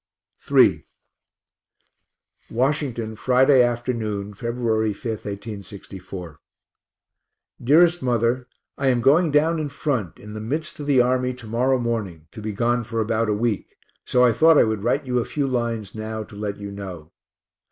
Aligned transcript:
III 0.51 0.83
Washington, 2.49 3.15
Friday 3.15 3.61
afternoon, 3.61 4.33
Feb. 4.33 4.55
5, 4.95 5.05
1864. 5.05 6.39
DEAREST 7.63 8.01
MOTHER 8.01 8.47
I 8.79 8.87
am 8.87 8.99
going 9.01 9.29
down 9.29 9.59
in 9.59 9.69
front, 9.69 10.17
in 10.17 10.33
the 10.33 10.41
midst 10.41 10.79
of 10.79 10.87
the 10.87 11.01
army, 11.01 11.35
to 11.35 11.45
morrow 11.45 11.77
morning, 11.77 12.25
to 12.31 12.41
be 12.41 12.51
gone 12.51 12.83
for 12.83 12.99
about 12.99 13.29
a 13.29 13.33
week 13.35 13.75
so 14.03 14.25
I 14.25 14.33
thought 14.33 14.57
I 14.57 14.63
would 14.63 14.83
write 14.83 15.05
you 15.05 15.19
a 15.19 15.23
few 15.23 15.45
lines 15.45 15.93
now, 15.93 16.23
to 16.23 16.35
let 16.35 16.57
you 16.57 16.71
know. 16.71 17.11